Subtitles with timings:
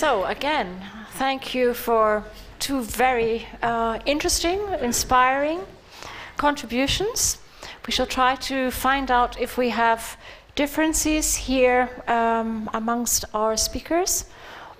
[0.00, 0.82] So, again,
[1.18, 2.24] thank you for
[2.58, 5.60] two very uh, interesting, inspiring
[6.38, 7.36] contributions.
[7.86, 10.16] We shall try to find out if we have
[10.54, 14.24] differences here um, amongst our speakers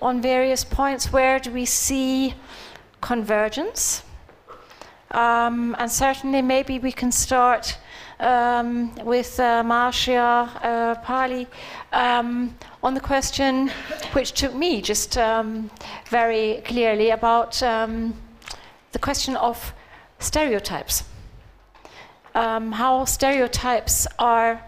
[0.01, 1.13] on various points.
[1.13, 2.33] Where do we see
[2.99, 4.01] convergence?
[5.11, 7.77] Um, and certainly, maybe we can start
[8.21, 11.47] um, with uh, Marcia uh, Pally
[11.91, 13.69] um, on the question,
[14.13, 15.69] which took me just um,
[16.09, 18.13] very clearly about um,
[18.91, 19.73] the question of
[20.19, 21.03] stereotypes.
[22.33, 24.63] Um, how stereotypes are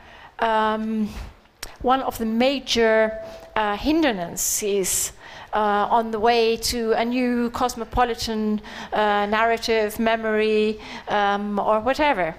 [1.82, 3.18] one of the major
[3.56, 5.14] uh, hindrances
[5.54, 8.62] uh, on the way to a new cosmopolitan
[8.92, 12.36] uh, narrative, memory, um, or whatever.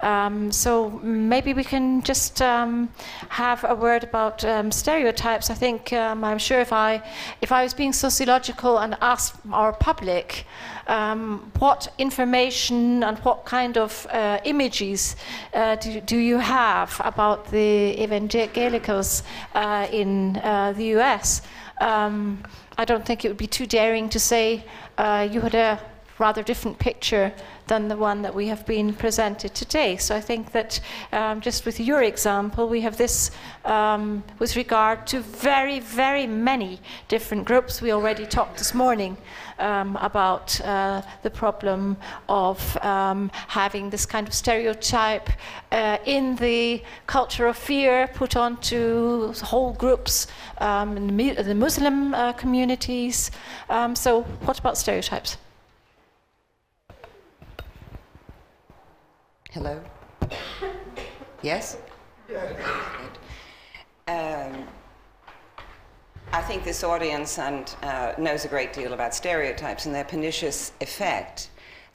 [0.00, 2.88] Um, so maybe we can just um,
[3.30, 5.50] have a word about um, stereotypes.
[5.50, 7.02] I think um, I'm sure if I
[7.40, 10.46] if I was being sociological and asked our public
[10.86, 15.16] um, what information and what kind of uh, images
[15.52, 19.22] uh, do, do, you have about the evangelicals
[19.54, 21.42] uh, in uh, the U.S.
[21.80, 22.42] Um,
[22.78, 24.64] I don't think it would be too daring to say
[24.96, 25.80] uh, you had a
[26.18, 27.32] rather different picture
[27.68, 29.96] than the one that we have been presented today.
[29.96, 30.80] So I think that
[31.12, 33.30] um, just with your example, we have this
[33.64, 37.80] um, with regard to very, very many different groups.
[37.80, 39.16] We already talked this morning
[39.58, 41.96] um, about uh, the problem
[42.28, 45.28] of um, having this kind of stereotype
[45.72, 50.26] uh, in the culture of fear put onto whole groups
[50.58, 53.30] um, in the, Muslim uh, communities.
[53.68, 55.36] Um, so, what about stereotypes?
[59.58, 59.82] Hello?
[61.42, 61.78] yes?
[64.06, 64.68] Um,
[66.32, 70.70] I think this audience and, uh, knows a great deal about stereotypes and their pernicious
[70.80, 71.50] effect.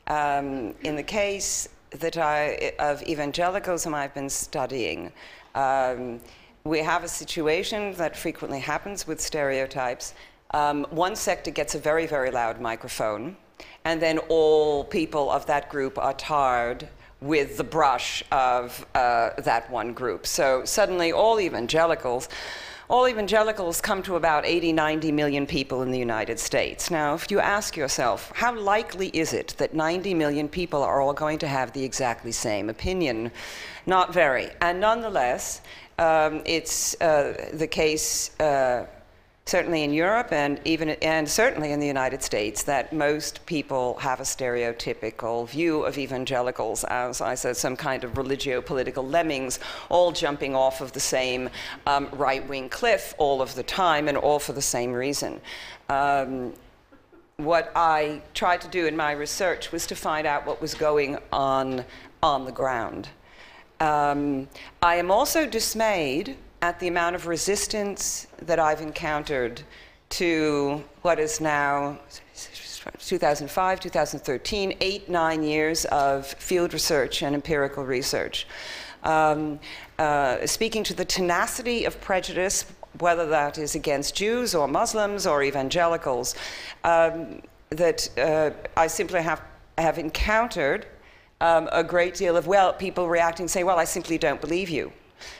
[0.07, 5.13] Um, in the case that I, of evangelicalism I've been studying,
[5.55, 6.19] um,
[6.65, 10.15] we have a situation that frequently happens with stereotypes.
[10.51, 13.37] Um, one sector gets a very, very loud microphone,
[13.85, 16.89] and then all people of that group are tarred
[17.23, 20.27] with the brush of uh, that one group.
[20.27, 22.27] So suddenly, all evangelicals,
[22.89, 26.91] all evangelicals come to about 80, 90 million people in the United States.
[26.91, 31.13] Now, if you ask yourself, how likely is it that 90 million people are all
[31.13, 33.31] going to have the exactly same opinion?
[33.85, 34.49] Not very.
[34.59, 35.61] And nonetheless,
[35.97, 38.37] um, it's uh, the case.
[38.39, 38.85] Uh,
[39.45, 44.19] certainly in Europe and even and certainly in the United States that most people have
[44.19, 49.59] a stereotypical view of evangelicals as I said some kind of religio-political lemmings
[49.89, 51.49] all jumping off of the same
[51.85, 55.41] um, right-wing cliff all of the time and all for the same reason.
[55.89, 56.53] Um,
[57.37, 61.17] what I tried to do in my research was to find out what was going
[61.31, 61.83] on
[62.21, 63.09] on the ground.
[63.79, 64.47] Um,
[64.81, 69.61] I am also dismayed at the amount of resistance that I've encountered
[70.11, 71.99] to what is now
[72.99, 78.47] 2005, 2013, eight, nine years of field research and empirical research.
[79.03, 79.59] Um,
[79.99, 82.63] uh, speaking to the tenacity of prejudice,
[82.99, 86.33] whether that is against Jews or Muslims or evangelicals,
[86.85, 87.41] um,
[87.71, 89.41] that uh, I simply have,
[89.77, 90.85] have encountered
[91.41, 94.93] um, a great deal of, well, people reacting, saying, well, I simply don't believe you.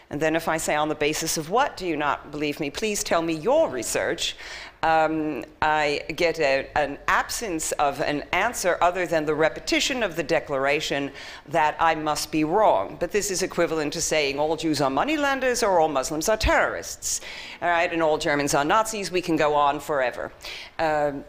[0.09, 2.69] And then if I say, on the basis of what do you not believe me?
[2.69, 4.35] Please tell me your research.
[4.83, 10.23] Um, I get a, an absence of an answer other than the repetition of the
[10.23, 11.11] declaration
[11.47, 12.97] that I must be wrong.
[12.99, 17.22] But this is equivalent to saying all Jews are moneylenders or all Muslims are terrorists.
[17.61, 19.09] All right, and all Germans are Nazis.
[19.09, 20.33] We can go on forever.
[20.79, 21.23] Um,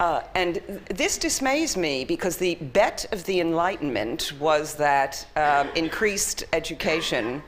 [0.00, 6.44] uh, and this dismays me because the bet of the Enlightenment was that um, increased
[6.54, 7.42] education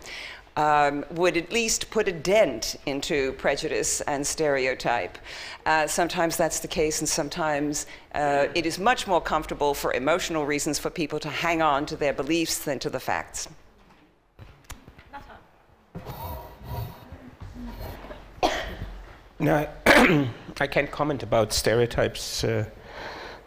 [0.56, 5.18] um, would at least put a dent into prejudice and stereotype.
[5.64, 10.44] Uh, sometimes that's the case, and sometimes uh, it is much more comfortable for emotional
[10.44, 13.48] reasons for people to hang on to their beliefs than to the facts.
[19.38, 19.68] No,
[20.60, 22.64] I can't comment about stereotypes uh,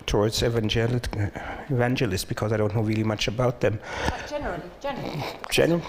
[0.05, 3.79] towards evangelists because I don't know really much about them.
[4.27, 5.83] Generally, generally.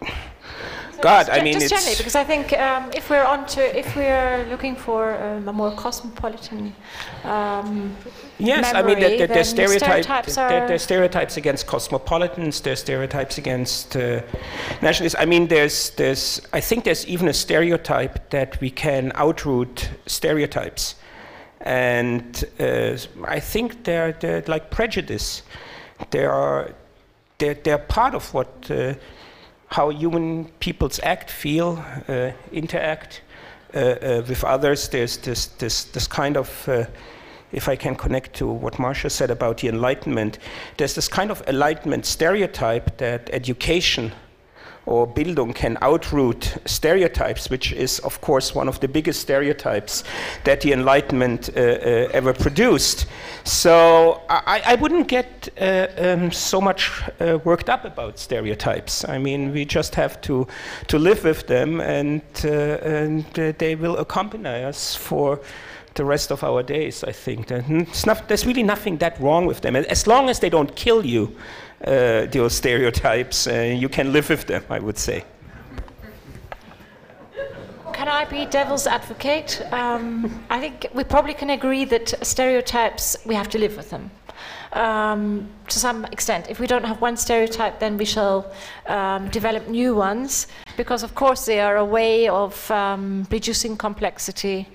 [1.00, 3.94] God, I mean, just it's generally, because I think um, if we're on to, if
[3.94, 6.74] we're looking for um, a more cosmopolitan
[7.24, 7.94] um,
[8.38, 12.60] Yes, I mean, there, there, there's stereotype, stereotypes there, there's stereotypes against cosmopolitans.
[12.60, 14.20] There's stereotypes against uh,
[14.82, 15.16] nationalists.
[15.18, 20.96] I mean, there's, there's, I think there's even a stereotype that we can outroot stereotypes,
[21.62, 25.42] and uh, I think they're, they're like prejudice.
[26.10, 26.74] They are,
[27.38, 28.94] they're, they're part of what, uh,
[29.68, 33.22] how human peoples act, feel, uh, interact
[33.74, 34.88] uh, uh, with others.
[34.88, 36.84] There's this, this, this kind of uh,
[37.52, 40.38] if I can connect to what Marcia said about the Enlightenment,
[40.76, 44.12] there's this kind of Enlightenment stereotype that education
[44.86, 50.04] or Bildung can outroot stereotypes, which is, of course, one of the biggest stereotypes
[50.44, 53.06] that the Enlightenment uh, uh, ever produced.
[53.44, 59.08] So I, I wouldn't get uh, um, so much uh, worked up about stereotypes.
[59.08, 60.46] I mean, we just have to,
[60.86, 65.40] to live with them, and, uh, and uh, they will accompany us for
[65.94, 67.48] the rest of our days, I think.
[67.48, 69.76] There's, not, there's really nothing that wrong with them.
[69.76, 71.36] As long as they don't kill you,
[71.84, 75.24] uh, those stereotypes, uh, you can live with them, I would say.
[77.92, 79.62] Can I be devil's advocate?
[79.72, 84.10] Um, I think we probably can agree that stereotypes, we have to live with them.
[84.72, 86.50] Um, to some extent.
[86.50, 88.52] If we don't have one stereotype, then we shall
[88.86, 94.68] um, develop new ones, because of course they are a way of um, reducing complexity,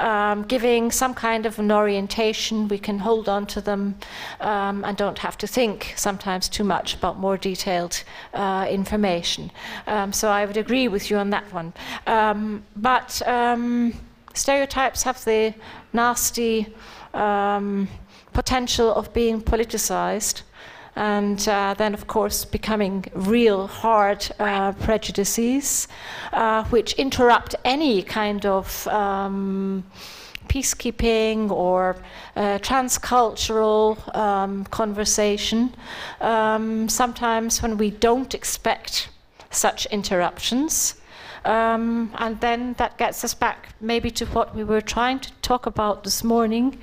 [0.00, 2.68] um, giving some kind of an orientation.
[2.68, 3.96] We can hold on to them
[4.40, 8.02] um, and don't have to think sometimes too much about more detailed
[8.34, 9.50] uh, information.
[9.86, 11.72] Um, so I would agree with you on that one.
[12.06, 13.94] Um, but um,
[14.34, 15.54] stereotypes have the
[15.92, 16.74] nasty
[17.14, 17.88] um,
[18.32, 20.42] potential of being politicized
[21.00, 25.88] and uh, then, of course, becoming real hard uh, prejudices,
[26.34, 29.82] uh, which interrupt any kind of um,
[30.48, 31.96] peacekeeping or
[32.36, 35.74] uh, transcultural um, conversation.
[36.20, 39.08] Um, sometimes, when we don't expect
[39.48, 40.96] such interruptions,
[41.46, 45.64] um, and then that gets us back maybe to what we were trying to talk
[45.64, 46.78] about this morning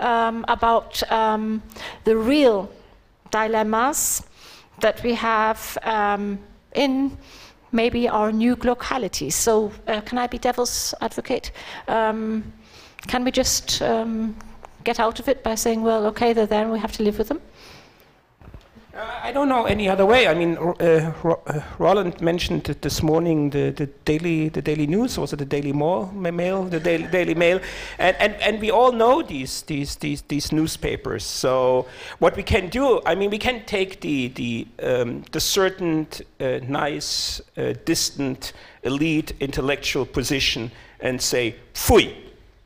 [0.00, 1.62] um, about um,
[2.02, 2.68] the real
[3.30, 4.22] dilemmas
[4.80, 6.38] that we have um,
[6.74, 7.16] in
[7.72, 9.34] maybe our new localities.
[9.34, 11.52] So, uh, can I be devil's advocate?
[11.88, 12.52] Um,
[13.06, 14.36] can we just um,
[14.84, 17.18] get out of it by saying, well, okay, they're there and we have to live
[17.18, 17.40] with them?
[18.92, 20.26] I don't know any other way.
[20.26, 25.32] I mean, uh, uh, Roland mentioned this morning the, the daily the daily news was
[25.32, 27.60] it the Daily Mail, Mail the Daily, daily Mail,
[27.98, 31.24] and, and and we all know these these these these newspapers.
[31.24, 31.86] So
[32.18, 36.08] what we can do, I mean, we can take the the um, the certain
[36.40, 38.52] uh, nice uh, distant
[38.82, 42.12] elite intellectual position and say "pfui"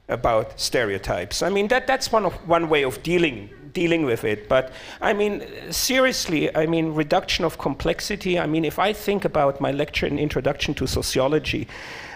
[0.09, 1.43] about stereotypes.
[1.43, 4.49] I mean, that that's one of one way of dealing dealing with it.
[4.49, 8.39] But I mean, seriously, I mean, reduction of complexity.
[8.39, 11.69] I mean, if I think about my lecture in Introduction to Sociology,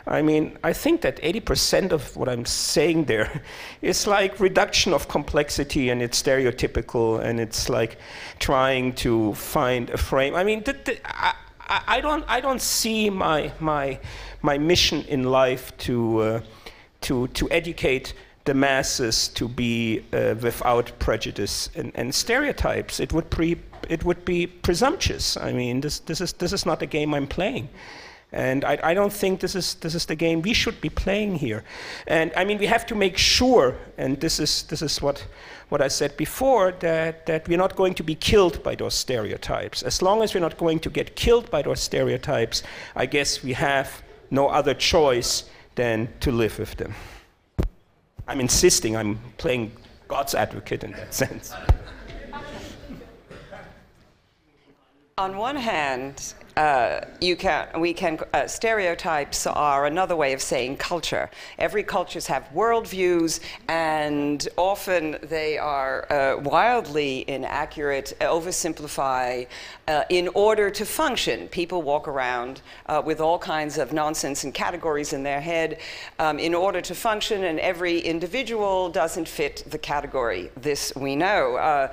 [0.09, 3.43] I mean, I think that 80% of what I'm saying there
[3.83, 7.99] is like reduction of complexity and it's stereotypical and it's like
[8.39, 10.35] trying to find a frame.
[10.35, 11.35] I mean, th- th- I,
[11.69, 14.01] I, don't, I don't see my, my,
[14.41, 16.41] my mission in life to, uh,
[17.03, 18.15] to, to educate
[18.49, 22.99] the masses to be uh, without prejudice and, and stereotypes.
[22.99, 23.59] It would, pre,
[23.91, 25.37] it would be presumptuous.
[25.37, 27.69] I mean, this, this, is, this is not the game I'm playing.
[28.33, 31.35] And I, I don't think this is, this is the game we should be playing
[31.37, 31.63] here.
[32.07, 35.27] And I mean, we have to make sure, and this is, this is what,
[35.69, 39.83] what I said before, that, that we're not going to be killed by those stereotypes.
[39.83, 42.63] As long as we're not going to get killed by those stereotypes,
[42.97, 46.95] I guess we have no other choice than to live with them.
[48.29, 49.73] I'm insisting I'm playing
[50.07, 51.53] God's advocate in that sense.
[55.19, 60.77] On one hand, uh, you can, we can, uh, stereotypes are another way of saying
[60.77, 61.29] culture.
[61.59, 69.49] Every cultures have worldviews, and often they are uh, wildly inaccurate, oversimplify
[69.89, 71.49] uh, in order to function.
[71.49, 75.81] People walk around uh, with all kinds of nonsense and categories in their head
[76.21, 80.53] um, in order to function, and every individual doesn't fit the category.
[80.57, 81.57] This we know.
[81.57, 81.93] Uh,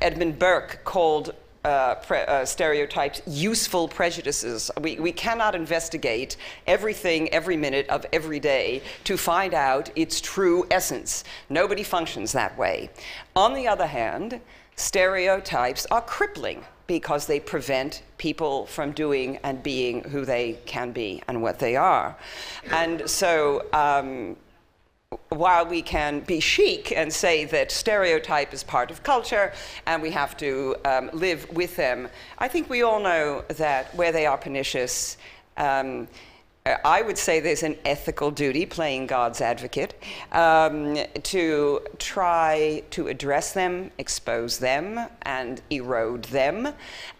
[0.00, 4.70] Edmund Burke called uh, pre- uh, stereotypes useful prejudices.
[4.80, 10.66] We, we cannot investigate everything every minute of every day to find out its true
[10.70, 11.24] essence.
[11.48, 12.90] Nobody functions that way.
[13.34, 14.40] On the other hand,
[14.76, 21.22] stereotypes are crippling because they prevent people from doing and being who they can be
[21.28, 22.14] and what they are.
[22.70, 24.36] And so, um,
[25.28, 29.52] while we can be chic and say that stereotype is part of culture
[29.86, 34.12] and we have to um, live with them, I think we all know that where
[34.12, 35.16] they are pernicious,
[35.56, 36.08] um,
[36.86, 40.02] I would say there's an ethical duty, playing God's advocate,
[40.32, 46.72] um, to try to address them, expose them, and erode them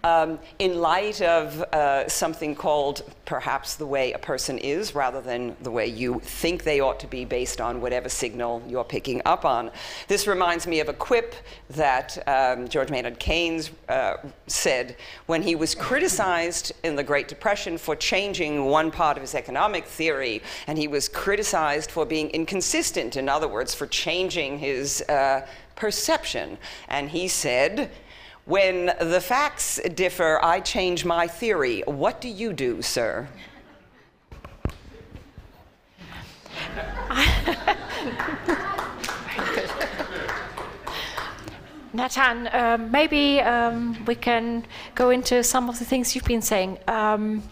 [0.02, 5.54] um, in light of uh, something called perhaps the way a person is rather than
[5.60, 9.44] the way you think they ought to be based on whatever signal you're picking up
[9.44, 9.70] on.
[10.08, 11.34] This reminds me of a quip
[11.68, 14.96] that um, George Maynard Keynes uh, said
[15.26, 19.84] when he was criticized in the Great Depression for changing one part of his economic
[19.86, 25.46] theory, and he was criticized for being inconsistent, in other words, for changing his uh,
[25.76, 26.58] perception.
[26.88, 27.90] And he said,
[28.46, 31.82] when the facts differ, I change my theory.
[31.86, 33.28] What do you do, sir?
[41.94, 46.76] Nathan, um, maybe um, we can go into some of the things you've been saying.
[46.88, 47.42] Um,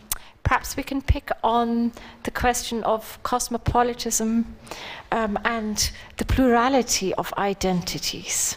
[0.43, 1.93] perhaps we can pick on
[2.25, 4.57] the question of cosmopolitanism
[5.11, 8.57] um, and the plurality of identities.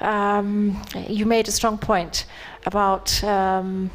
[0.00, 2.26] Um, you made a strong point
[2.66, 3.90] about um,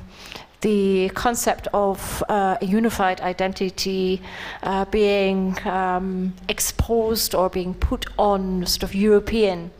[0.62, 4.22] the concept of uh, a unified identity
[4.64, 9.72] uh, being um, exposed or being put on sort of European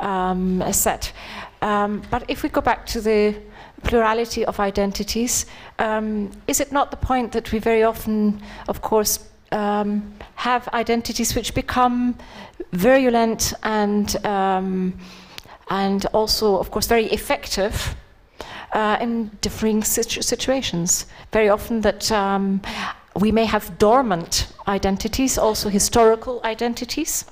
[0.00, 1.12] um, set.
[1.60, 3.36] Um, but if we go back to the
[3.82, 5.46] plurality of identities,
[5.78, 9.18] um, is it not the point that we very often, of course,
[9.52, 12.16] um, have identities which become
[12.72, 14.94] virulent and um,
[15.70, 17.96] and also, of course, very effective
[18.72, 21.06] uh, in differing situ situations.
[21.32, 22.60] Very often, that um,
[23.16, 27.24] we may have dormant identities, also historical identities.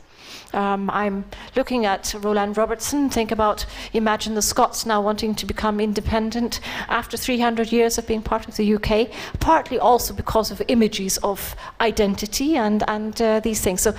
[0.53, 1.25] Um, I'm
[1.57, 3.11] looking at Roland Robertson.
[3.11, 8.23] Think about, imagine the Scots now wanting to become independent after 300 years of being
[8.23, 13.61] part of the UK, partly also because of images of identity and, and uh, these
[13.61, 13.81] things.
[13.81, 13.95] So,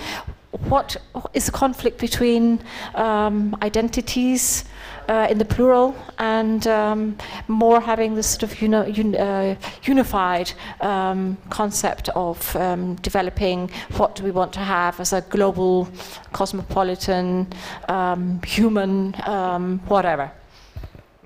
[0.70, 0.98] what
[1.34, 2.60] is the conflict between
[2.96, 4.66] um, identities
[5.10, 10.52] uh, in the plural and um, more having this sort of uni un uh, unified
[10.82, 15.88] um, concept of um, developing what do we want to have as a global,
[16.32, 17.48] cosmopolitan,
[17.90, 20.32] um, human, um, whatever?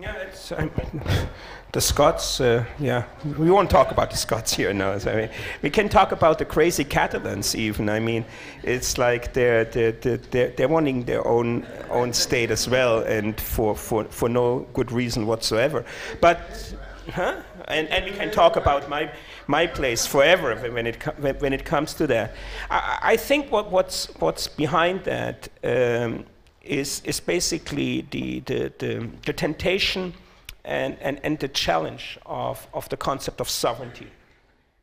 [0.01, 0.25] Yeah.
[1.75, 3.03] the Scots, uh, yeah,
[3.38, 4.98] we won't talk about the Scots here now.
[4.98, 5.29] So, I mean,
[5.62, 7.89] we can talk about the crazy Catalans even.
[7.89, 8.24] I mean,
[8.63, 13.75] it's like they're, they're, they're, they're wanting their own, own state as well, and for,
[13.75, 15.84] for, for no good reason whatsoever.
[16.22, 16.39] But,
[17.12, 17.41] huh?
[17.67, 19.12] And, and we can talk about my,
[19.48, 21.03] my place forever when it,
[21.41, 22.36] when it comes to that.
[22.70, 26.24] I, I think what, what's, what's behind that um,
[26.62, 30.13] is is basically the, the, the, the temptation
[30.65, 34.07] and, and, and the challenge of, of the concept of sovereignty.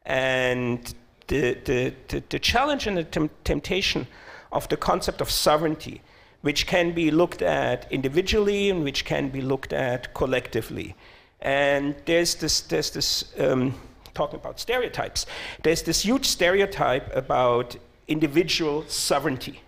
[0.06, 0.94] And
[1.26, 4.06] the, the, the, the challenge and the tem temptation
[4.52, 6.02] of the concept of sovereignty,
[6.42, 10.94] which can be looked at individually and which can be looked at collectively.
[11.40, 13.74] And there's this, there's this um,
[14.14, 15.26] talking about stereotypes,
[15.62, 17.76] there's this huge stereotype about
[18.08, 19.60] individual sovereignty.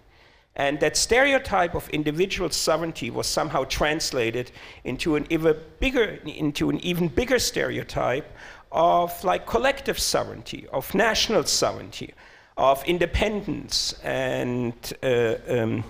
[0.56, 4.52] And that stereotype of individual sovereignty was somehow translated
[4.84, 8.30] into an even bigger, into an even bigger stereotype
[8.70, 12.14] of like collective sovereignty, of national sovereignty,
[12.56, 13.94] of independence.
[14.04, 15.84] And uh, um,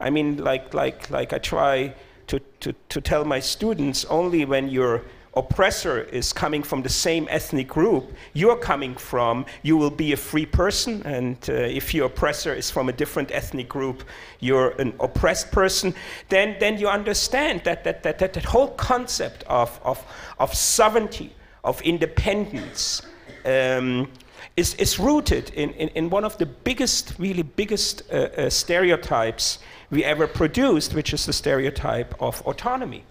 [0.00, 1.94] I mean, like, like, like I try
[2.26, 5.02] to, to, to tell my students, only when you're
[5.36, 10.16] oppressor is coming from the same ethnic group you're coming from, you will be a
[10.16, 11.02] free person.
[11.04, 14.04] And uh, if your oppressor is from a different ethnic group,
[14.40, 15.94] you're an oppressed person.
[16.28, 20.04] Then, then you understand that that, that, that, that whole concept of, of,
[20.38, 23.02] of sovereignty, of independence,
[23.44, 24.10] um,
[24.56, 29.58] is, is rooted in, in, in, one of the biggest, really biggest uh, uh, stereotypes
[29.90, 33.04] we ever produced, which is the stereotype of autonomy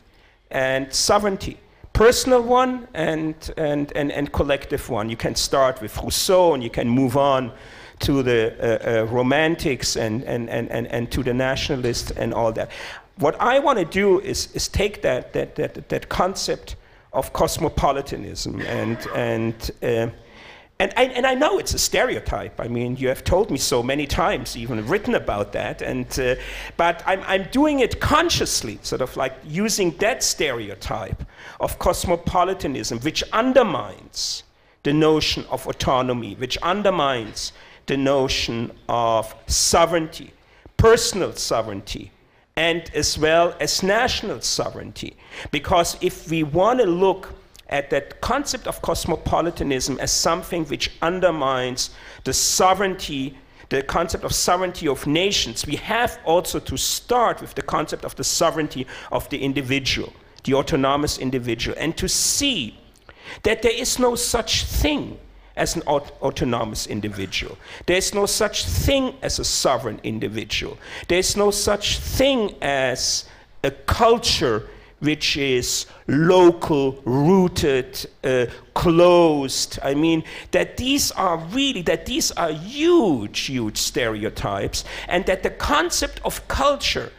[0.51, 1.57] and sovereignty
[1.93, 5.09] personal one and, and, and, and collective one.
[5.09, 7.51] You can start with Rousseau and you can move on
[7.99, 12.51] to the uh, uh, romantics and, and, and, and, and to the nationalists and all
[12.53, 12.69] that.
[13.17, 16.75] What I want to do is, is take that, that, that, that concept
[17.13, 20.07] of cosmopolitanism and, and, uh,
[20.83, 22.59] and I, and I know it's a stereotype.
[22.59, 25.81] I mean, you have told me so many times, even written about that.
[25.81, 26.35] And, uh,
[26.75, 31.23] but I'm, I'm doing it consciously, sort of like using that stereotype
[31.61, 34.43] of cosmopolitanism, which undermines
[34.83, 37.53] the notion of autonomy, which undermines
[37.85, 40.33] the notion of sovereignty,
[40.75, 42.11] personal sovereignty,
[42.57, 45.15] and as well as national sovereignty.
[45.49, 47.33] Because if we want to look
[47.69, 51.91] at that concept of cosmopolitanism as something which undermines
[52.23, 53.37] the sovereignty,
[53.69, 58.15] the concept of sovereignty of nations, we have also to start with the concept of
[58.15, 62.77] the sovereignty of the individual, the autonomous individual, and to see
[63.43, 65.17] that there is no such thing
[65.55, 67.57] as an aut- autonomous individual.
[67.85, 70.77] There is no such thing as a sovereign individual.
[71.07, 73.25] There is no such thing as
[73.63, 74.67] a culture
[75.03, 79.77] which is local, rooted, uh, closed.
[79.83, 85.49] I mean, that these are really, that these are huge, huge stereotypes, and that the
[85.49, 87.11] concept of culture,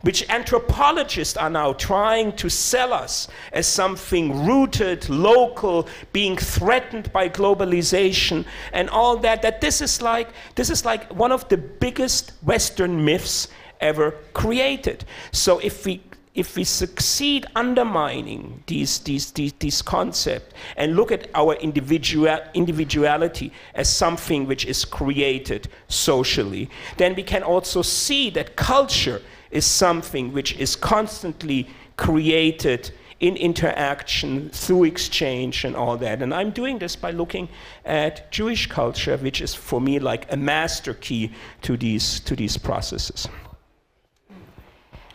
[0.00, 7.28] which anthropologists are now trying to sell us as something rooted, local, being threatened by
[7.28, 12.32] globalization and all that, that this is like, this is like one of the biggest
[12.42, 13.46] Western myths
[13.80, 15.04] ever created.
[15.30, 16.02] So if we
[16.38, 23.52] if we succeed undermining these, these, these, these concepts and look at our individual, individuality
[23.74, 30.32] as something which is created socially, then we can also see that culture is something
[30.32, 36.22] which is constantly created in interaction, through exchange, and all that.
[36.22, 37.48] And I'm doing this by looking
[37.84, 42.56] at Jewish culture, which is for me like a master key to these, to these
[42.56, 43.26] processes.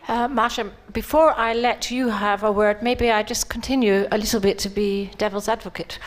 [0.06, 4.42] Uh, Marcia, before I let you have a word, maybe I just continue a little
[4.42, 5.98] bit to be devil's advocate.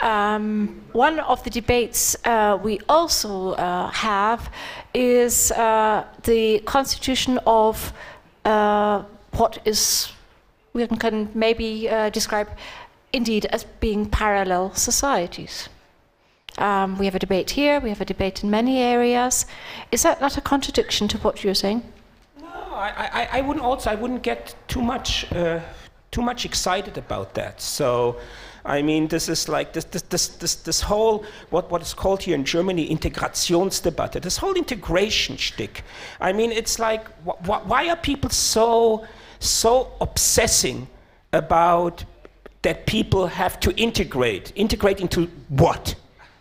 [0.00, 4.50] Um, one of the debates uh, we also uh, have
[4.92, 7.94] is uh, the constitution of
[8.44, 10.12] uh, what is,
[10.74, 12.48] we can maybe uh, describe
[13.14, 15.70] indeed as being parallel societies.
[16.58, 19.46] Um, we have a debate here, we have a debate in many areas.
[19.90, 21.82] Is that not a contradiction to what you're saying?
[22.76, 25.60] I, I, I wouldn't also I wouldn't get too much uh,
[26.10, 27.60] too much excited about that.
[27.60, 28.16] So,
[28.64, 32.22] I mean, this is like this this this this, this whole what what is called
[32.22, 34.20] here in Germany Integrationsdebatte.
[34.22, 35.82] This whole integration shtick.
[36.20, 39.04] I mean, it's like wh- wh- why are people so
[39.38, 40.86] so obsessing
[41.32, 42.04] about
[42.62, 45.94] that people have to integrate integrate into what?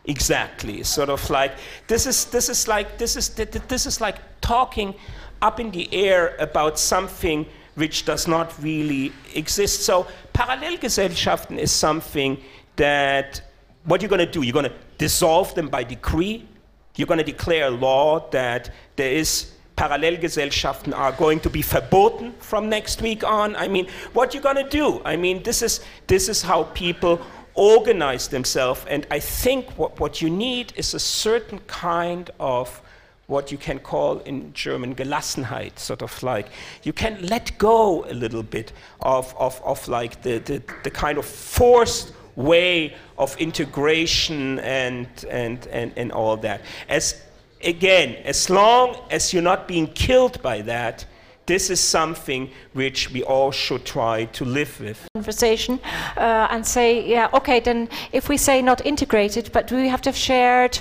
[0.08, 1.54] exactly sort of like
[1.88, 4.94] this is this is like this is this is like talking
[5.42, 7.46] up in the air about something
[7.76, 9.82] which does not really exist.
[9.82, 12.42] So Parallelgesellschaften is something
[12.78, 13.42] that
[13.84, 16.48] what you're going to do, you're going to dissolve them by decree.
[16.96, 22.32] You're going to declare a law that there is Parallelgesellschaften are going to be verboten
[22.40, 23.56] from next week on.
[23.58, 25.02] I mean, what you're going to do?
[25.04, 27.20] I mean, this is this is how people
[27.56, 32.82] organize themselves, and I think what, what you need is a certain kind of
[33.28, 36.48] what you can call in German Gelassenheit, sort of like
[36.84, 41.18] you can let go a little bit of, of, of like the, the, the kind
[41.18, 46.62] of forced way of integration and, and, and, and all that.
[46.90, 47.22] As
[47.64, 51.06] again, as long as you're not being killed by that,
[51.46, 55.08] this is something which we all should try to live with.
[55.14, 55.80] Conversation
[56.18, 60.02] uh, and say, yeah, okay, then if we say not integrated, but do we have
[60.02, 60.80] to have shared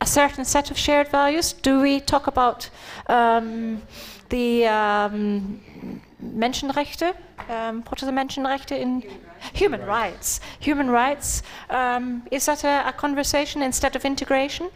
[0.00, 1.52] a certain set of shared values?
[1.52, 2.68] Do we talk about
[3.06, 3.82] um,
[4.28, 5.60] the um,
[6.22, 7.14] Menschenrechte?
[7.48, 9.02] Um, what are the Menschenrechte in
[9.52, 10.40] human rights?
[10.60, 11.42] Human rights.
[11.70, 14.70] Um, is that a, a, conversation instead of integration?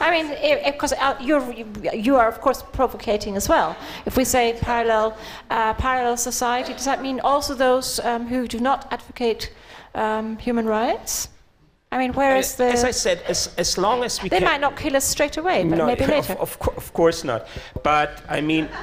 [0.00, 1.52] I mean, because uh, you're,
[1.94, 3.76] you are of course provocating as well.
[4.06, 5.16] If we say parallel,
[5.50, 9.52] uh, parallel society, does that mean also those um, who do not advocate
[9.94, 11.28] um, human rights?
[11.90, 12.66] I mean, where eh, is the?
[12.66, 15.64] As I said, as, as long as we they might not kill us straight away,
[15.64, 16.34] but no, maybe later.
[16.34, 17.46] Of, of, of course not.
[17.82, 18.68] But I mean,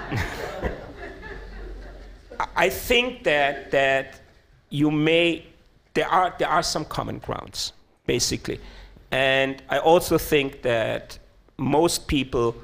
[2.56, 4.20] I think that that
[4.70, 5.46] you may
[5.94, 7.74] there are there are some common grounds
[8.08, 8.60] basically,
[9.12, 11.20] and I also think that
[11.58, 12.56] most people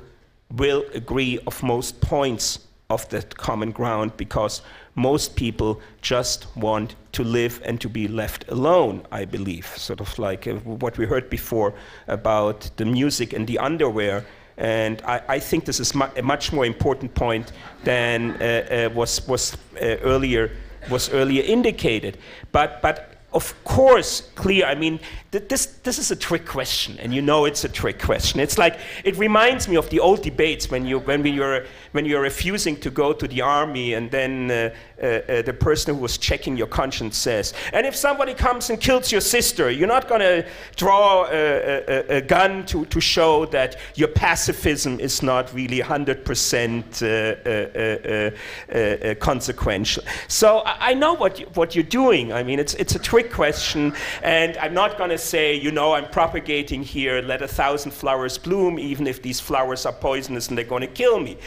[0.56, 4.62] will agree of most points of that common ground because
[4.96, 9.66] most people just want to live and to be left alone, I believe.
[9.78, 11.74] Sort of like uh, what we heard before
[12.08, 14.26] about the music and the underwear.
[14.58, 17.52] And I, I think this is mu a much more important point
[17.84, 20.52] than uh, uh, was, was uh, earlier
[20.90, 22.18] was earlier indicated.
[22.52, 24.66] But, but of course clear.
[24.66, 25.00] I mean,
[25.32, 28.40] th- this, this is a trick question, and you know it's a trick question.
[28.40, 32.06] It's like, it reminds me of the old debates when, you, when, we were, when
[32.06, 34.70] you're refusing to go to the army, and then uh,
[35.02, 38.80] uh, uh, the person who was checking your conscience says, and if somebody comes and
[38.80, 43.46] kills your sister, you're not going to draw a, a, a, gun to, to show
[43.48, 50.04] that your pacifism is not really 100% uh, uh, consequential.
[50.28, 52.32] So I, I know what, you, what you're doing.
[52.32, 55.94] I mean, it's, it's a trick question, and I'm not going to say, you know,
[55.94, 60.58] I'm propagating here, let a thousand flowers bloom, even if these flowers are poisonous and
[60.58, 61.38] they're going to kill me.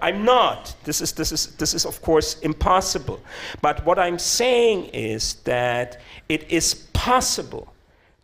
[0.00, 0.74] I'm not.
[0.84, 3.20] This is, this is, this is of course, impossible.
[3.60, 7.72] But what I'm saying is that it is possible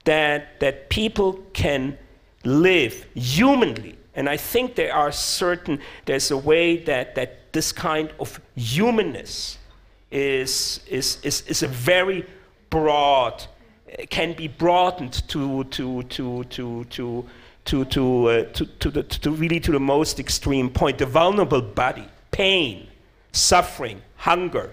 [0.04, 1.98] that, that people can
[2.44, 3.96] live humanly.
[4.14, 9.58] And I think there are certain, there's a way that, that this kind of humanness
[10.10, 12.24] is, is, is, is a very
[12.70, 13.44] broad
[14.10, 17.24] can be broadened to to to to to
[17.68, 20.98] to to, uh, to, to, the, to really to the most extreme point.
[20.98, 22.88] The vulnerable body, pain,
[23.32, 24.72] suffering, hunger.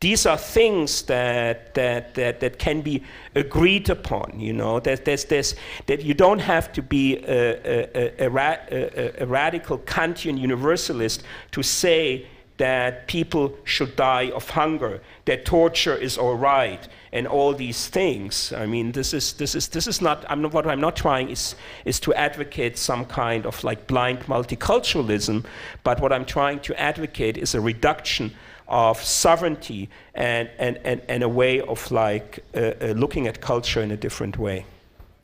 [0.00, 3.02] These are things that, that, that, that can be
[3.34, 8.24] agreed upon, you know, that, there's, there's, that you don't have to be a, a,
[8.24, 15.44] a, a, a radical Kantian universalist to say that people should die of hunger, that
[15.44, 18.52] torture is all right, and all these things.
[18.52, 21.30] I mean, this is, this is, this is not, I'm not, what I'm not trying
[21.30, 25.44] is, is to advocate some kind of like blind multiculturalism,
[25.84, 28.34] but what I'm trying to advocate is a reduction
[28.66, 33.80] of sovereignty and, and, and, and a way of like uh, uh, looking at culture
[33.80, 34.66] in a different way.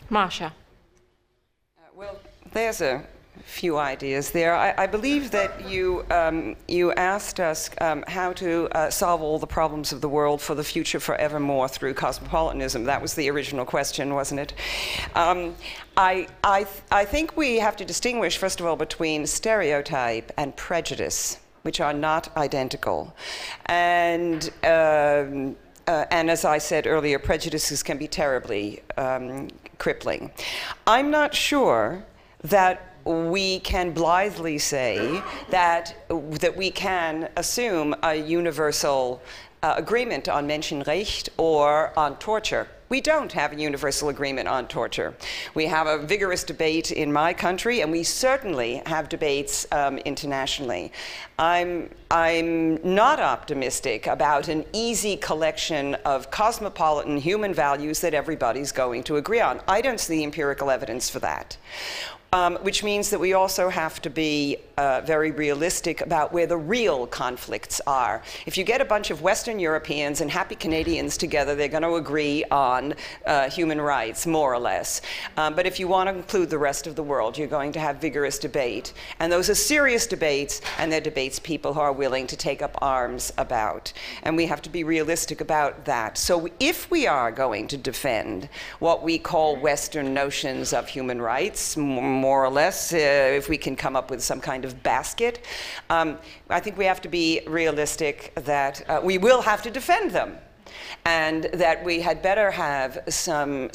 [0.08, 0.52] Marcia.
[1.76, 2.18] Uh, well,
[2.52, 3.04] there's a
[3.44, 4.54] few ideas there.
[4.54, 9.38] I, I believe that you, um, you asked us um, how to uh, solve all
[9.38, 12.84] the problems of the world for the future forevermore through cosmopolitanism.
[12.84, 14.54] That was the original question, wasn't it?
[15.14, 15.54] Um,
[15.96, 20.56] I, I, th- I think we have to distinguish, first of all, between stereotype and
[20.56, 23.14] prejudice, which are not identical.
[23.66, 30.32] And um, uh, and as I said earlier, prejudices can be terribly um, crippling.
[30.86, 32.04] I'm not sure
[32.42, 39.22] that we can blithely say that, that we can assume a universal
[39.62, 42.68] uh, agreement on Menschenrecht or on torture.
[42.90, 45.14] We don't have a universal agreement on torture.
[45.54, 50.92] We have a vigorous debate in my country, and we certainly have debates um, internationally.
[51.38, 59.02] I'm, I'm not optimistic about an easy collection of cosmopolitan human values that everybody's going
[59.04, 59.60] to agree on.
[59.66, 61.56] I don't see empirical evidence for that
[62.34, 66.56] um, which means that we also have to be uh, very realistic about where the
[66.56, 68.22] real conflicts are.
[68.46, 71.94] If you get a bunch of Western Europeans and happy Canadians together, they're going to
[71.94, 72.94] agree on
[73.26, 75.00] uh, human rights, more or less.
[75.36, 77.80] Um, but if you want to include the rest of the world, you're going to
[77.80, 78.92] have vigorous debate.
[79.20, 82.76] And those are serious debates, and they're debates people who are willing to take up
[82.82, 83.92] arms about.
[84.22, 86.18] And we have to be realistic about that.
[86.18, 91.76] So if we are going to defend what we call Western notions of human rights,
[91.76, 95.44] more or less, uh, if we can come up with some kind of basket.
[95.90, 96.18] Um,
[96.50, 100.38] I think we have to be realistic that uh, we will have to defend them,
[101.04, 103.70] and that we had better have some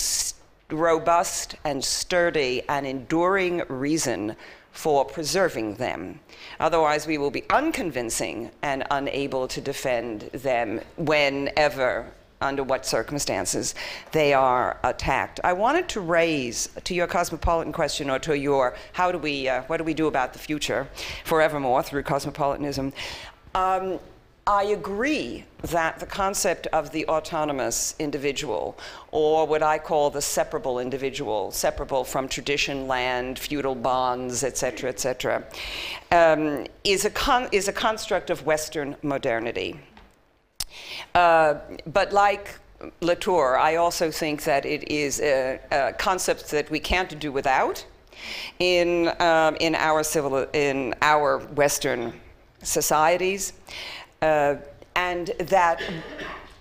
[0.69, 4.35] robust and sturdy and enduring reason
[4.71, 6.19] for preserving them.
[6.59, 13.75] Otherwise, we will be unconvincing and unable to defend them whenever under what circumstances
[14.11, 15.39] they are attacked.
[15.43, 19.63] I wanted to raise to your cosmopolitan question or to your how do we, uh,
[19.63, 20.87] what do we do about the future
[21.25, 22.93] forevermore through cosmopolitanism.
[23.55, 23.99] Um,
[24.49, 28.79] I agree that the concept of the autonomous individual,
[29.11, 35.43] or what I call the separable individual, separable from tradition, land, feudal bonds, etc., etc.,
[36.11, 39.79] um, is, a con- is a construct of Western modernity.
[41.15, 41.55] Uh,
[41.85, 42.59] but like
[43.01, 47.85] Latour, I also think that it is a, a concept that we can't do without
[48.59, 52.13] in, um, in, our, civil, in our Western
[52.63, 53.53] societies,
[54.21, 54.55] uh,
[54.95, 55.81] and that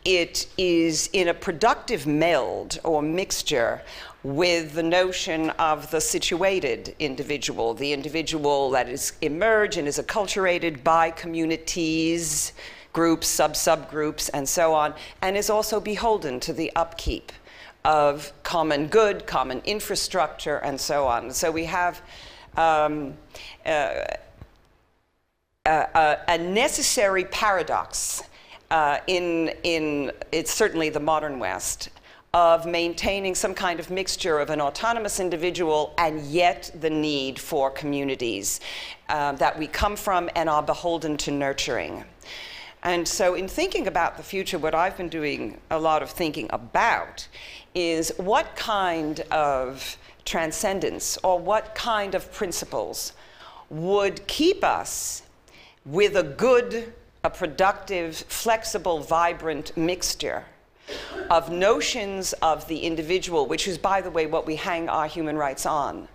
[0.04, 3.82] it is in a productive meld or mixture
[4.22, 10.82] with the notion of the situated individual, the individual that is emerged and is acculturated
[10.82, 12.52] by communities,
[12.92, 17.30] groups, sub subgroups, and so on, and is also beholden to the upkeep
[17.84, 21.30] of common good, common infrastructure, and so on.
[21.30, 22.02] So we have
[22.56, 23.14] um,
[23.64, 24.04] uh,
[25.64, 28.22] a, a necessary paradox
[28.70, 31.90] uh, in, in it's certainly the modern West
[32.34, 37.70] of maintaining some kind of mixture of an autonomous individual and yet the need for
[37.70, 38.60] communities
[39.08, 42.04] uh, that we come from and are beholden to nurturing.
[42.82, 46.46] And so, in thinking about the future, what I've been doing a lot of thinking
[46.50, 47.26] about
[47.74, 53.14] is what kind of transcendence or what kind of principles
[53.70, 55.22] would keep us
[55.84, 56.92] with a good,
[57.24, 60.44] a productive, flexible, vibrant mixture
[61.30, 65.36] of notions of the individual, which is, by the way, what we hang our human
[65.36, 66.08] rights on.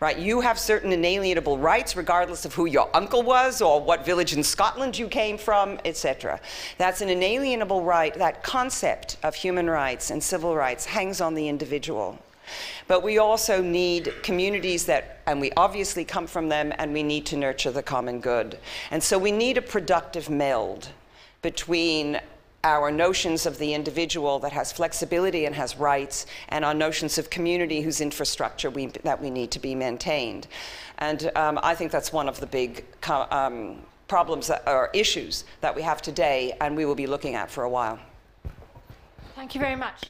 [0.00, 0.18] Right?
[0.18, 4.44] You have certain inalienable rights, regardless of who your uncle was or what village in
[4.44, 6.40] Scotland you came from, etc.
[6.76, 8.14] That's an inalienable right.
[8.14, 12.18] That concept of human rights and civil rights hangs on the individual.
[12.86, 17.26] But we also need communities that, and we obviously come from them, and we need
[17.26, 18.58] to nurture the common good.
[18.90, 20.90] And so we need a productive meld
[21.42, 22.20] between
[22.64, 27.30] our notions of the individual that has flexibility and has rights, and our notions of
[27.30, 30.48] community whose infrastructure we, that we need to be maintained.
[30.98, 35.74] And um, I think that's one of the big um, problems that, or issues that
[35.74, 37.98] we have today, and we will be looking at for a while.
[39.36, 40.02] Thank you very much.